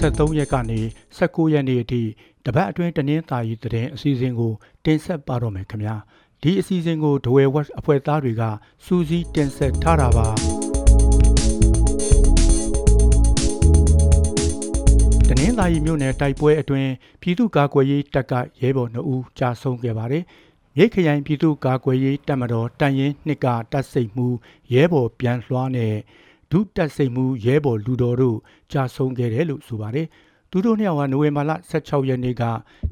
[0.00, 0.80] 23ရက်ကနေ
[1.18, 2.02] 19ရက်နေ့အထိ
[2.46, 4.52] တပတ်အတွင်းတနင်္သာရီသတင်းအစီအစဉ်ကို
[4.84, 5.96] တင်ဆက်ပါတော့မယ်ခင်ဗျာ
[6.42, 8.42] ဒီအစီအစဉ်ကိုဒဝဲဝက်အဖွဲ့သားတွေက
[8.84, 10.28] စူးစီးတင်ဆက်ထားတာပါ
[15.28, 16.90] တနင်္သာရီမြို့နယ်တိုက်ပွဲအတွင်း
[17.20, 20.24] ပြည်သူ့ကာကွယ်ရေးတပ်ကရဲဘော်2ဦးကြာဆုံးခဲ့ပါတယ်
[20.76, 24.28] မြိတ်ခရိုင်ပြည်သူ့ကာကွယ်ရေးတပ်မတော်တန်ရင်နှစ်ကတပ်စိတ်မှု
[24.72, 25.94] ရဲဘော်ပြန်လွှားနဲ့
[26.50, 28.38] ဒုတပ်စိတ်မှုရဲဘော်လူတော်တို့
[28.72, 30.06] ကြာဆုံးခဲ့တယ်လို့ဆိုပါတယ်။
[30.50, 32.42] သူတို့နှစ်ယောက်ကနိုဝင်ဘာလ16ရက်နေ့က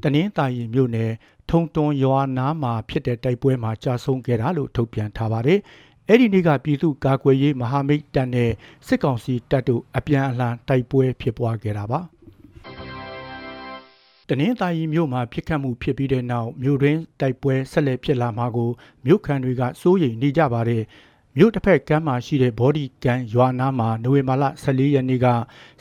[0.03, 1.11] တနင်္သာရီမြို့နယ်
[1.49, 5.59] ထုံတွန်ရွာနားမှာဖြစ်တဲ့တိုက်ပွဲမှာကြာဆုံးခဲ့တာလို့ထုတ်ပြန်ထားပါတယ်။
[6.07, 8.51] အဲ့ဒီနေ့ကပြည်သူ့ကာကွယ်ရေးမဟာမိတ်တပ်နဲ့
[8.87, 11.99] စစ်ကောင်စီတပ်တို့အပြန်အလှန်တိုက်ပွဲဖြစ်ပွားခဲ့တာပါ။
[14.29, 18.69] တနင်္သာရီမြို့မှာဖြစ်ခတ်မှုဖြစ်ပြီးတဲ့နောက်မြို့တွင်းတိုက်ပွဲဆက်လက်ဖြစ်လာမှာကို
[19.05, 20.83] မြို့ခံတွေကစိုးရိမ်နေကြပါတယ်။
[21.37, 25.27] မြို့တစ်ဖက်ကမ်းမှာရှိတဲ့ဘော်ဒီကန်ရွာနားမှာနိုဝင်ဘာလ14ရက်နေ့က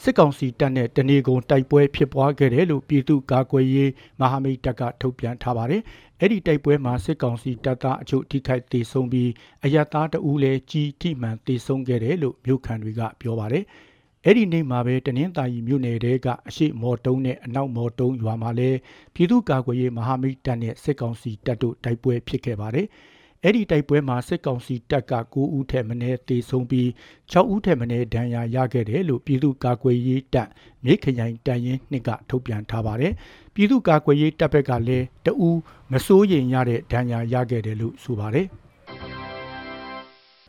[0.03, 3.91] စစ်ကောင်စီတပ်နဲ့တနေကုန်တိုက်ပွဲဖြစ်ပွားခဲ့တယ်လို့ပြည်သူ့ကာကွယ်ရေး
[4.21, 5.83] မဟာမိတ်တပ်ကထုတ်ပြန်ထားပါတယ်။
[6.21, 9.31] အဲ့ဒီတိုက်ပွဲမှာစစ်ကောင်စီတပ်သားအချို့ထိခိုက်ဒေဆုံးပြီး
[9.65, 13.65] အရသားတအူးလည်းကြီးထိမှန်ဒေဆုံးခဲ့တယ်လို့မြို့ခံတွေကပြောပါတယ်။
[14.25, 18.79] အဲ့ဒီနေ့မှာပဲတနင်္သာရီမြို့နယ်တဲကအရှိမော်တုံးနဲ့အနောက်မော်တုံးရွာမှာလည်း
[19.15, 22.89] ပြည်သူ့ကာကွယ်ရေးမဟာမိတ်တပ်နဲ့စစ်ကောင်စီတပ်တို့တိုက်ပွဲဖြစ်ခဲ့ပါတယ်။
[23.45, 26.89] အဲ့ဒီတိုက်ပွဲမှာစစ်ကောင်စီတပ်က9ဦးထက်မနည်းတေဆုံးပြီး
[27.33, 30.49] 6ဦးထက်မနည်းဒဏ်ရာရခဲ့တယ်လို့ပြည်သူ့ကာကွယ်ရေးတပ်
[30.85, 33.13] မြိတ်ခရိုင်တန်ရင်နှစ်ကထုတ်ပြန်ထားပါတယ်။
[33.55, 35.59] ပြည်သူ့ကာကွယ်ရေးတပ်ဘက်ကလည်းတအူး
[35.93, 38.47] မစိုးရိမ်ရတဲ့ဒဏ်ရာရခဲ့တယ်လို့ဆိုပါတယ်။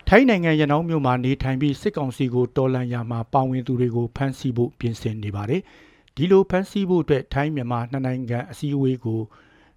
[0.07, 5.61] ထိုင်းနိုင်ငံရနောင်းမြို့မှာနေထိုင်ပြီးစစ်ကောင်စီကိုတော်လှန်ရာမှာပါဝင်သူတွေကိုဖမ်းဆီးဖို့ပြင်ဆင်နေပါတယ်။
[6.15, 9.19] ဒီလိုဖမ်းဆီးဖို့အတွက်ထိုင်းမြန်မာနှစ်နိုင်ငံအစည်းအဝေးကို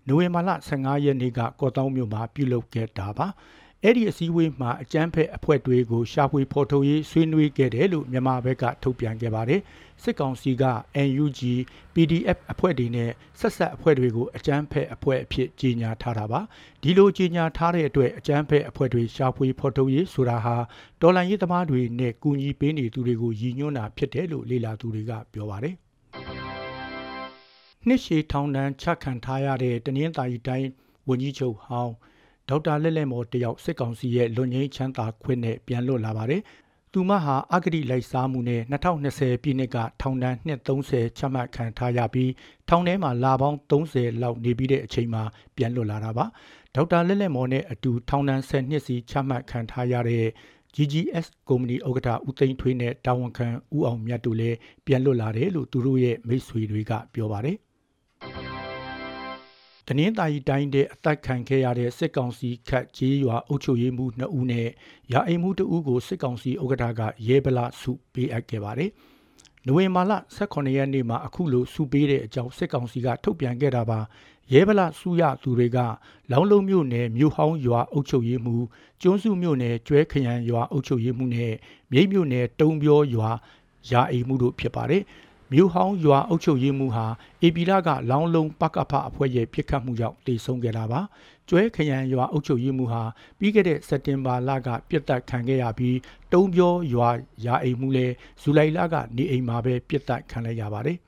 [0.08, 3.28] နိုဝင်ဘာလ15ရက်နေ့ကကော့တောင်းမြို့မှာပြုလုပ်ခဲ့တာပါ
[3.84, 9.60] အဲ့ဒီအစည်းအဝေးမှာအကြမ်းဖက်အဖွဲ့တွေကိုရှာဖွေဖော်ထုတ်ရေးဆွေးနွေးခဲ့တယ်လို့မြန်မာဘက်ကထုတ်ပြန်ခဲ့ပါတယ်
[10.02, 10.64] စစ်ကောင်စီက
[11.08, 11.40] NUG
[11.94, 16.40] PDF အဖွဲ့တွေနဲ့ဆက်ဆက်အဖွဲ့တွေကိုအကြမ်းဖက်အဖွဲ့အဖြစ်ကြေညာထားတာပါ
[16.82, 20.56] ဒီလိုကြေညာထားတဲ့အတွက်အကြမ်းဖက်အဖွဲ့တွေရှာဖွေဖော်ထုတ်ရေးဆိုတာဟာ
[21.02, 25.76] တော်လှန်ရေးသမားတွေနဲ့ကူညီပေးနေသူတွေကိုရည်ညွှန်းတာဖြစ်တယ်လို့လေ့လာသူတွေကပြောပါတယ်
[27.88, 30.68] နှစ်ရှည်ထောင်ဒဏ်ချခံထားရတဲ့တနင်္သာရီတိုင်း
[31.08, 31.92] ဝန်ကြီးချုပ်ဟောင်း
[32.48, 36.42] ဒေါက်တာလက်လက်မော်တယောက်စစ်ကောင်စီရဲ့လွန်ငင်းချမ်းသာခွင့်နဲ့ပြန်လွတ်လာပါတယ်။
[36.92, 42.30] သူမဟာအဂတိလိုက်စားမှုနဲ့2020ပြည့်နှစ်ကထောင်ဒဏ်230ချမှတ်ခံထားရပြီး
[42.68, 45.22] ထောင်ထဲမှာလာပေါင်း30လောက်နေပြီးတဲ့အချိန်မှာ
[45.56, 46.24] ပြန်လွတ်လာတာပါ။
[46.74, 50.24] ဒေါက်တာလက်လက်မော်နဲ့အတူထောင်ဒဏ်10နှစ်စီချမှတ်ခံထားရတဲ့
[50.74, 54.56] GGS ကုမ္ပဏီဥက္ကဋ္ဌဦးသိန်းထွေးနဲ့တာဝန်ခံဦးအောင်မြတ်တို့လည်း
[54.86, 57.58] ပြန်လွတ်လာတယ်လို့သူတို့ရဲ့မိတ်ဆွေတွေကပြောပါတယ်။
[59.88, 64.68] တနင်္သာရီတိုင်းတဲ့အသက်ခံခဲ့ရတဲ့စစ်ကောင်စီခတ်ကြေးရွာအုပ်ချုပ်ရေးမှူး2ဦးနဲ့
[65.12, 68.90] ရာအိမ်မှူး2ဦးကိုစစ်ကောင်စီဥက္ကဋ္ဌကရဲဗလာစုပေးအပ်ခဲ့ပါတယ်။
[69.66, 74.00] နိုဝင်ဘာလ18ရက်နေ့မှာအခုလိုစုပေးတဲ့အကြောင်းစစ်ကောင်စီကထုတ်ပြန်ခဲ့တာပါ။
[74.52, 75.78] ရဲဗလာစုရသူတွေက
[76.30, 78.64] လောင်းလုံးမြို့နယ်မြို့ဟောင်းရွာအုပ်ချုပ်ရေးမှူး
[79.00, 81.52] ကျွန်းစုမြို့နယ်ကျွဲခရံရွာအုပ်ချုပ်ရေးမှူးနဲ့
[81.92, 83.30] မြိတ်မြို့နယ်တုံပြောရွာ
[83.90, 85.02] ရာအိမ်မှူးတို့ဖြစ်ပါတယ်။
[85.52, 87.06] မြို့ဟောင်းရွာအုပ်ချုပ်ရေးမှူးဟာ
[87.42, 91.00] အေပီလာကလောင်းလုံးပကဖအဖွဲ့ရဲ့ပြစ်ခတ်မှုကြောင့်တေဆုံးခဲ့တာပါ
[91.48, 93.02] ကျွဲခရံရွာအုပ်ချုပ်ရေးမှူးဟာ
[93.38, 95.96] ပြီးခဲ့တဲ့စက်တင်ဘာလကပြစ်တက်ခံခဲ့ရပြီး
[96.32, 97.08] တုံးပြောရွာ
[97.46, 98.06] ရာအိမ်မှုလဲ
[98.42, 100.98] ဇူလိုင်လကနေအိမ်မှာပဲပြစ်တက်ခံလိုက်ရပါတယ်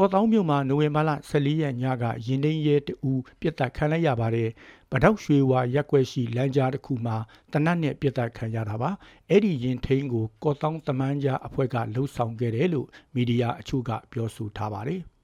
[0.00, 3.10] ကော့တောင်းမြို့မှာနိုဝင်ဘာလ14ရက်ညကရင်နှင်းရဲတူ
[3.40, 4.50] ပြစ်တက်ခံလိုက်ရပါတယ်။
[4.90, 7.16] ပတောက်ရွှေဝါရက်ွက်ရှိလမ်းကြားတစ်ခုမှာ
[7.52, 8.90] တနတ်နဲ့ပြစ်တက်ခံရတာပါ။
[9.30, 15.02] အဲ့ဒီရင်ထိန်ကိုကော့တောင်းတမန်ကြားအဖွဲ့ကလှုပ်ဆောင်ခဲ့တယ်လို့မီဒီယာအချို့ကပြောဆိုထားပါတယ်။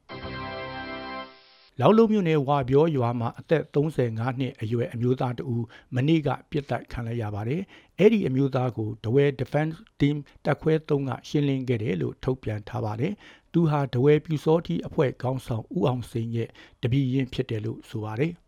[1.80, 5.64] လောက်လုံးမြို့နယ်ဝါပြောရွာမှာအသက်35နှစ်အရွယ်အမျိုးသားတဦး
[5.94, 7.60] မနေ့ကပြစ်တက်ခံလိုက်ရပါတယ်။
[7.98, 13.12] အဲ့ဒီအမျိုးသားကိုဒဝဲ Defense Team တပ်ခွဲ3ကရှင်းလင်းခဲ့တယ်လို့ထုတ်ပြန်ထားပါတယ်။
[13.52, 16.48] သူဟာဒဝဲပြူစောတိအဖွဲ့ခေါင်းဆောင်ဦးအောင်စိန်ရဲ့
[16.82, 18.32] တပည့်ရင်းဖြစ်တယ်လို့ဆိုပါတယ်။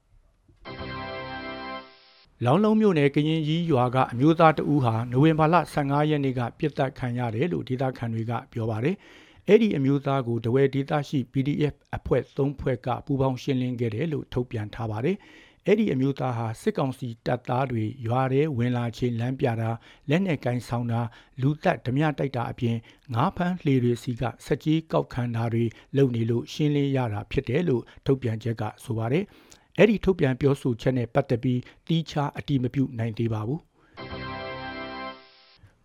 [2.45, 8.97] လောင်းလုံးမြို့နယ်ကရင်ကြီးရွာကအမျိုးသားတဦးဟာနိုဝင်ဘာလ15ရက်နေ့ကပြစ်တက်ခံရတယ်လို့ဒေသခံတွေကပြောပါတယ်။
[9.49, 15.17] အဲ့ဒီအမျိုးသားကိုတဝဲဒေသရှိ PDF အဖွဲ့၃ဖွဲ့ကပူးပေါင်းရှင်းလင်းခဲ့တယ်လို့ထုတ်ပြန်ထားပါတယ်။
[15.67, 19.71] အဲ့ဒီအမျိုးသားဟာစစ်ကောင်စီတပ်သားတွေရွာထဲဝင်လာခြင်းလမ်းပြတာ
[20.11, 21.01] လက်နက်ကင်ဆောင်တာ
[21.41, 22.77] လူသက်ဓမြတိုက်တာအပြင်
[23.15, 25.65] ငါးဖမ်းလှေတွေစီကစက်ကြီးကောက်ခံတာတွေ
[25.97, 29.25] လုပ်နေလို့ရှင်းလင်းရတာဖြစ်တယ်လို့ထုတ်ပြန်ချက်ကဆိုပါတယ်။
[29.79, 33.61] အဲ့ဒီထုတ်ပြန်ပြောဆိုချက်နဲ့ပတ်သက်ပြီးတီးခြားအတိမပြုနိုင်သေးပါဘူး။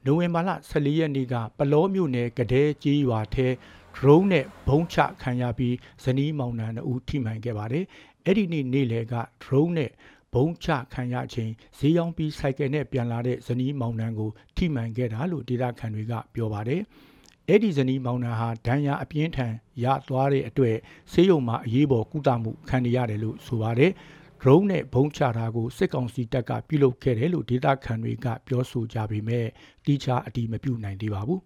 [0.06, 3.48] နိုဝင်ဘာလ14ရက်နေ့ကပလောမြို့နယ်ကဒဲကြီးရွာထဲ
[3.96, 7.86] drone နဲ့ဘုံချခံရပြီးဇနီးမောင်နှံတို့ထိမှန်ခဲ့ပါတယ်။
[8.26, 9.92] အဲ့ဒီနေ့နေ့လယ်က drone နဲ့
[10.34, 16.82] ဘုံချခံရခြင်းဈေးရောင်းပြီးစိုက်ကယ်နဲ့ပြန်လာတဲ့ဇနီးမောင်နှံကိုထိမှန်ခဲ့တာလို့ဒေသခံတွေကပြောပါတယ်။
[17.50, 19.54] အဲ့ဒီဇနီးမောင်နှံဟာဒဏ်ရာအပြင်းထန်
[19.84, 20.76] ရသွားတဲ့အတွက်
[21.12, 23.92] ဆေးရုံမှာအရေးပေါ်ကုသမှုခံနေရတယ်လို့ဆိုပါတယ်
[24.42, 29.46] ဒရုန်းနဲ့ဘုံချတာကိုစစ်ကောင်စီတပ်ကပြုလုပ်ခဲ့တယ်လို့ဒေသခံတွေကပြောဆိုကြပေမဲ့
[29.86, 31.42] တိကျအတိမပြုနိုင်သေးပါဘူး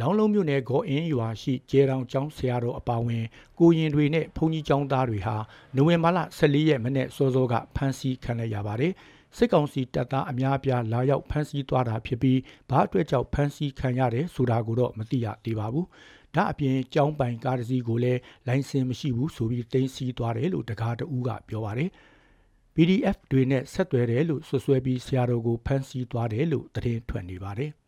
[0.00, 3.24] လောင်းလုံးမြို့နယ်ဂေါ်အင်းရွာရှိကျေတောင်ကျောင်းဆရာတော်အပါဝင်
[3.58, 5.36] ကိုရင်တွေနဲ့ဘုန်းကြီးကျောင်းသားတွေဟာ
[5.76, 8.92] နိုဝင်ဘာလ14ရက်မနေ့စောစောကဖမ်းဆီးခံလိုက်ရပါတယ်
[9.36, 12.40] စစ်ကောင်စီတပ်သားအများအပြားလာရောက်ဖမ်းဆီးသွားတာဖြစ်ပြီး
[12.70, 15.86] ဘာအတွက်ကြောင့်ဖမ်းဆီးခံရတယ်ဆိုတာကိုတော့မသိရသေးပါဘူး။
[16.34, 21.90] ဒါအပြင်ကြောင်းပိုင်ကားတစ်စီးကိုလည်းလိုင်စင်မရှိဘူးဆိုပြီးတင်စီသွားတယ်လို့တကားတူကပြောပါတယ်။
[22.74, 27.70] PDF တွေနဲ့ဆက်သွယ်တယ်လို့ဆွဆွဲပြီးဆရာတော်ကိုဖမ်းဆီးသွားတယ်လို့သတင်းထွက်နေပါတယ်။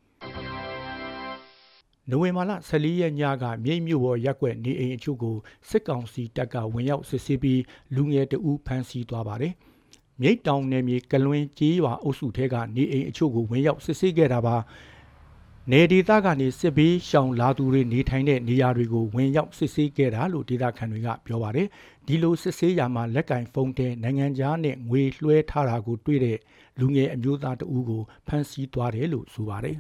[2.11, 5.37] နိုဝင်ဘာလ14ရက်ညကမြိတ်မြို့ပေါ်ရက်ွက်နေအိမ်အချို့ကို
[5.69, 7.61] စစ်ကောင်စီတပ်ကဝင်ရောက်စစ်ဆေးပြီး
[7.95, 9.53] လူငယ်တအူးဖမ်းဆီးသွားပါတယ်။
[10.21, 14.57] မြိတ်တောင်နယ်မြေကလွင်ကြေးရွာအုပ်စုထဲကနေအိမ်အချို့ကိုဝင်ရောက်စစ်ဆေးခဲ့တာပါ
[15.73, 21.69] နေဒေသကနေစစ်ဘေးရှောင်လာသူတွေနေထိုင်တဲ့နေရာတွေကိုဝင်ရောက်စစ်ဆေးခဲ့တာလို့ဒေသခံတွေကပြောပါတယ်
[22.07, 26.39] ဒီလိုစစ်ဆေးရာမှာလက်ကင်ဖုန်းထဲနိုင်ငံခြားနဲ့ငွေလွှဲထားတာကိုတွေ့တဲ့
[26.81, 29.77] လူငယ်အမျိုးသားတဦးကိုဖမ်းဆီးသွားတယ်လို့ဆိုပါတယ်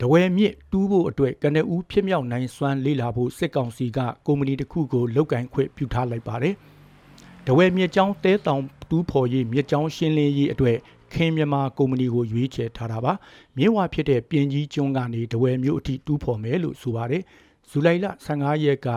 [0.00, 6.56] တဝဲမြစ်တူးဖို့အတွက်ကနဦးဖြစ်မြောက်နိုင်စွမ်းလေးလာဖို့စစ်ကောင်စီကကုမ္ပဏီတစ်ခုကိုလုတ်ကင်ခွင့်ပြုထားလိုက်ပါတယ်။
[7.46, 10.76] တဝဲမြစ်ကြောင်းတဲတောင်တူးဖော်ရေးမြစ်ကြောင်းရှင်းလင်းရေးအတွက်
[11.12, 13.12] ခင်မြန်မာကုမ္ပဏီကိုရွေးချယ်ထားတာပါ
[13.56, 17.22] မြင်းဝါဖြစ်တဲ့ပြင်ကြီးကျွန်းကနေတဝဲမြို့အထိတူးဖော်မယ်လို့ဆိုပါတယ်
[17.70, 18.88] ဇူလိုင်လ15ရက်က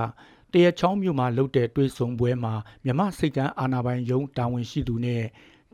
[0.53, 2.53] တရချောင်းမြို့မှာလုပ်တဲ့တွေ့ဆုံပွဲမှာ
[2.85, 5.23] မြမစိတ်ကန်းအာနာပိုင်ယုံတာဝန်ရှိသူနဲ့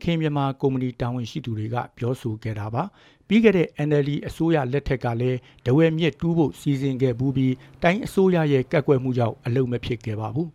[0.02, 2.82] ခင်မြန်မာကုမ္ပဏီတာဝန်ရှိသူတွေကပြောဆိုခဲ့တာပါ
[3.28, 10.48] ပြီးခဲ့တဲ့ NLD အစိုးရလက်ထက်ကလည်းဒဝဲမြစ်တူးဖို့စီစဉ်ခဲ့ပြီးတိုင်းအစိုးရရဲ့ကက်ကွက်မှုကြောင့်အလုံမဖြစ်ခဲ့ပါဘူး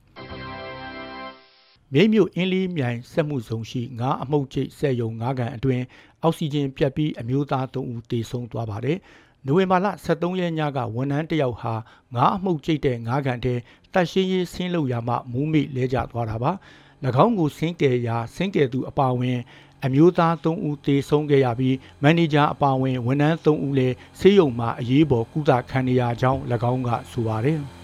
[1.94, 5.84] မြိတ်မြို့အင်းလီမြိုင်စက်မှုဇုံရှိငါးအမှုတ်ကျိတ်စက်ယုံငါးကန်အတွင်း
[6.22, 8.98] အောက်ဆီဂျင်ပြတ်ပြီးအမျိုးသား3ဦးသေဆုံးသွားပါတယ်။
[9.46, 11.74] နိုဝင်ဘာလ23ရက်ညကဝန်ထမ်းတယောက်ဟာ
[12.16, 13.54] ငါးအမှုတ်ကျိတ်တဲ့ငါးကန်ထဲ
[13.94, 16.52] တပ်ရှင်းရေးဆင်းလို့ရမှမူးမိလဲကျသွားတာပါ။၎
[17.24, 19.40] င်းကိုဆင်းကယ်ရာဆင်းကယ်သူအပါဝင်
[19.86, 26.40] အမျိုးသား3ဦးသေဆုံးခဲ့ရပြီးမန်နေဂျာအပါဝင်ဝန်ထမ်း3ဦးလည်းဆေးရုံမှာအရေးပေါ်ကုသခံနေရကြောင်း၎
[26.72, 27.62] င်းကဆိုပါတယ်။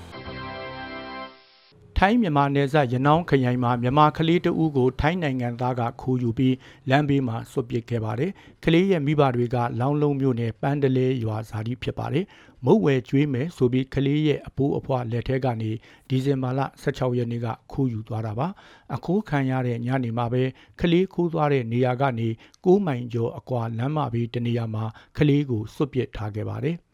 [2.00, 6.56] ထိုင်းမြန်မာနယ်စပ်ရနောင်းခရိုင်မှာမြန်မာကလေးတဦးကိုထိုင်းနိုင်ငံသားကခိုးယူပြီး
[6.90, 8.32] လမ်းဘေးမှာဆွတ်ပစ်ခဲ့ပါတယ်။
[8.64, 12.26] ကလေးရဲ့မိဘတွေက လောင်းလုံးမြို့နယ်ပန်းတလဲရွာဇာတိဖြစ်ပါတယ်။
[12.66, 15.72] မုတ်ဝဲကျွေးမယ်ဆိုပြီးကလေးရဲ့အဖိုးအဖွားလက်ထဲကနေ
[16.10, 18.48] ဒီဇင်ဘာလ16ရက်နေ့ကခိုးယူသွားတာပါ။
[18.96, 20.44] အခိုးခံရတဲ့ညနေမှာပဲ
[20.82, 22.28] ကလေးခိုးသွားတဲ့နေရာကနေ
[22.66, 24.86] 6မိုင်ကျော်အကွာလမ်းမဘေးတနေရာမှာ
[25.18, 26.78] ကလေးကိုဆွတ်ပစ်ထားခဲ့ပါတယ်။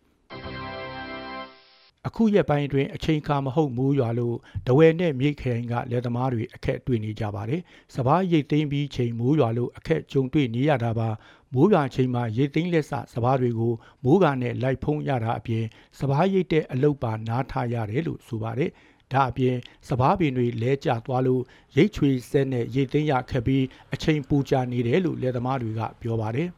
[2.08, 4.36] အခုရက်ပိုင်းအတွင်းအချိန်အခါမဟုတ်မိုးရွာလို့
[4.68, 7.62] တဝယ်နဲ့မြိတ်ခရိုင်ကလယ်သမားတွေအခက်တွေ့နေကြပါတယ်။
[7.96, 11.10] စပားရိတ်သိမ်းပြီးချိန်မိုးရွာလို့အခက်ကြုံတွေ့နေရတာပါ။
[11.54, 15.66] မိုးရွာချိန်မှာရိတ်သိမ်းလက်စစပားတွေကိုမိုးကနဲ့လိုက်ဖုံးရတာအပြင်
[16.00, 18.70] စပားရိတ်တဲ့အလုပ်ပါနားထားရတယ်လို့ဆိုပါတယ်။
[19.12, 19.56] ဒါအပြင်
[19.90, 21.42] စပားပင်တွေလဲကျသွားလို့
[21.76, 23.64] ရိတ်ချွေစက်နဲ့ရိတ်သိမ်းရခက်ပြီး
[23.94, 26.50] အချိန်ပူကြနေတယ်လို့လယ်သမားတွေကပြောပါတယ်။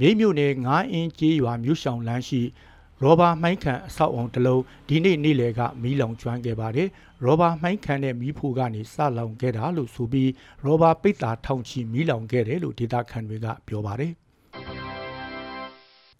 [0.00, 2.42] မြိတ်မြို့နယ်9အင်းကျေးရွာမြို့ဆောင်လမ်းရှိ
[3.04, 6.88] ရောဘာမှိုင်းခံအဆောက်အုံတစ်လုံးဒီနေ့နေ့လယ်ကမီးလောင်ကျွမ်းခဲ့ပါတယ်။
[7.24, 10.30] ရောဘာမှိုင်းခံတဲ့မီးဖိုကနေစလောင်ခဲ့တာလို့ဆိုပြီး
[10.64, 14.12] ရောဘာပိတ်တာထောင်ချီမီးလောင်ခဲ့တယ်လို့ဒေတာခန်တွေကပြောပါတယ်။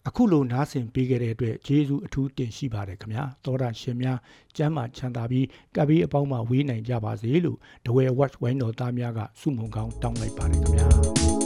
[0.07, 4.19] အခုလိုနားဆင်ပေးခဲ့တဲ့အတွက်ဂျေဇူးအထူးတင်ရှိပါတယ်ခင်ဗျာသောတာရှင်များ
[4.57, 11.42] ကျမ်းမာချမ်းသာပြီးကပ်ပြီးအပေါင်းမှာဝေးနိုင်ကြပါစေလို့ဒဝဲ watch ဝိုင်းတော်သားများကစုမုံကောင်းတောင်းလိုက်ပါတယ်ခင်ဗျာ